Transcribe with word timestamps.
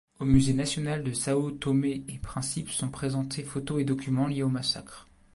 Au 0.19 0.25
musée 0.25 0.53
national 0.55 1.03
de 1.03 1.13
Sao 1.13 1.51
Tomé-et-Principe 1.51 2.71
sont 2.71 2.89
présentés 2.89 3.43
photos 3.43 3.79
et 3.81 3.83
documents 3.85 4.25
liés 4.25 4.41
au 4.41 4.49
massacre. 4.49 5.07